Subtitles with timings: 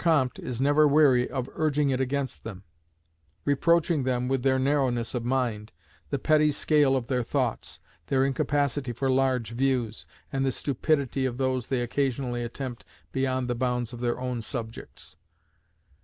[0.01, 2.63] Comte is never weary of urging it against them;
[3.45, 5.71] reproaching them with their narrowness of mind,
[6.09, 11.37] the petty scale of their thoughts, their incapacity for large views, and the stupidity of
[11.37, 15.17] those they occasionally attempt beyond the bounds of their own subjects.